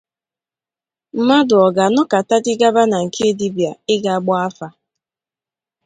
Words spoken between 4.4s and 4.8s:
afa?